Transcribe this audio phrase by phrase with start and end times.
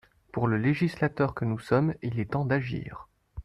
[0.31, 3.07] Pour le législateur que nous sommes, il est temps d’agir.